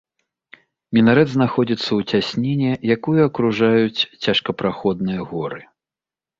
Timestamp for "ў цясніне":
1.85-2.71